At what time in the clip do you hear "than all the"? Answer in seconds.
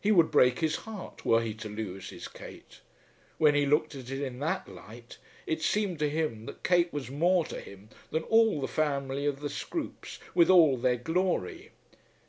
8.10-8.66